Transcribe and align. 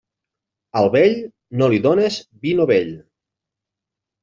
Al 0.81 0.89
vell, 0.95 1.13
no 1.61 1.69
li 1.75 1.79
dónes 1.85 2.19
vi 2.47 2.57
novell. 2.63 2.91